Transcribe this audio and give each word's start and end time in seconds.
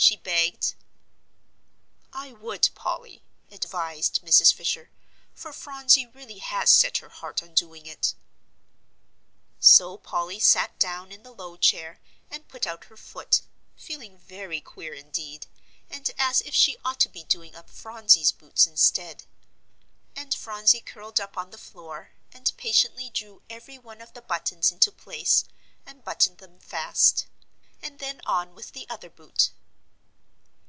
she 0.00 0.16
begged. 0.16 0.76
"I 2.12 2.30
would, 2.32 2.68
Polly," 2.76 3.24
advised 3.50 4.22
Mrs. 4.22 4.54
Fisher, 4.54 4.90
"for 5.34 5.52
Phronsie 5.52 6.06
really 6.06 6.38
has 6.38 6.70
set 6.70 6.98
her 6.98 7.08
heart 7.08 7.42
on 7.42 7.52
doing 7.52 7.84
it." 7.84 8.14
So 9.58 9.96
Polly 9.98 10.38
sat 10.38 10.78
down 10.78 11.10
in 11.10 11.24
the 11.24 11.32
low 11.32 11.56
chair, 11.56 11.98
and 12.30 12.46
put 12.46 12.64
out 12.64 12.84
her 12.84 12.96
foot, 12.96 13.40
feeling 13.76 14.16
very 14.18 14.60
queer 14.60 14.94
indeed, 14.94 15.48
and 15.90 16.08
as 16.16 16.42
if 16.42 16.54
she 16.54 16.76
ought 16.84 17.00
to 17.00 17.08
be 17.08 17.24
doing 17.24 17.56
up 17.56 17.68
Phronsie's 17.68 18.30
boots 18.30 18.68
instead. 18.68 19.24
And 20.14 20.32
Phronsie 20.32 20.80
curled 20.80 21.18
up 21.18 21.36
on 21.36 21.50
the 21.50 21.58
floor, 21.58 22.12
and 22.30 22.52
patiently 22.56 23.10
drew 23.10 23.42
every 23.50 23.78
one 23.78 24.00
of 24.00 24.12
the 24.12 24.22
buttons 24.22 24.70
into 24.70 24.92
place, 24.92 25.44
and 25.84 26.04
buttoned 26.04 26.38
them 26.38 26.60
fast. 26.60 27.26
And 27.82 27.98
then 27.98 28.20
on 28.24 28.54
with 28.54 28.74
the 28.74 28.88
other 28.88 29.10
boot. 29.10 29.50